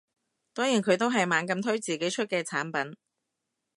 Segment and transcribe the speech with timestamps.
[0.55, 2.97] 當然佢都係猛咁推自己出嘅產品